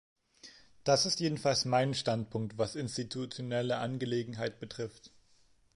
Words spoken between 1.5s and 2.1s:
mein